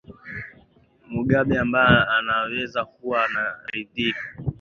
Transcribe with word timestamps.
mugabe 1.13 1.53
ambaye 1.63 2.01
anaweza 2.17 2.81
kuwa 2.91 3.25
anaridhika 3.25 4.23